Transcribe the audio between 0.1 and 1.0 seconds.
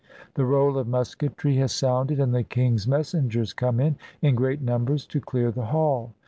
The roll of